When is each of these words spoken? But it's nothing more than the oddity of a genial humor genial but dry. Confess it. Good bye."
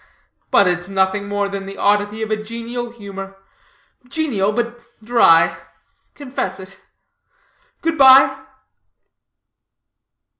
But 0.49 0.67
it's 0.67 0.89
nothing 0.89 1.29
more 1.29 1.47
than 1.47 1.67
the 1.67 1.77
oddity 1.77 2.23
of 2.23 2.31
a 2.31 2.35
genial 2.35 2.89
humor 2.89 3.37
genial 4.09 4.51
but 4.51 4.79
dry. 5.03 5.55
Confess 6.15 6.59
it. 6.59 6.79
Good 7.83 7.99
bye." 7.99 8.47